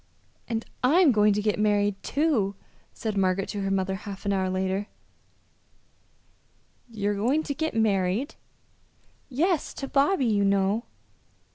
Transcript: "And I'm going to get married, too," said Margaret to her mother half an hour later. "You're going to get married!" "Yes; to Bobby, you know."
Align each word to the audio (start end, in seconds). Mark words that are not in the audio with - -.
"And 0.47 0.65
I'm 0.83 1.11
going 1.11 1.31
to 1.33 1.43
get 1.43 1.59
married, 1.59 1.95
too," 2.01 2.55
said 2.91 3.15
Margaret 3.15 3.47
to 3.49 3.61
her 3.61 3.69
mother 3.69 3.93
half 3.93 4.25
an 4.25 4.33
hour 4.33 4.49
later. 4.49 4.87
"You're 6.89 7.13
going 7.13 7.43
to 7.43 7.53
get 7.53 7.75
married!" 7.75 8.33
"Yes; 9.29 9.75
to 9.75 9.87
Bobby, 9.87 10.25
you 10.25 10.43
know." 10.43 10.85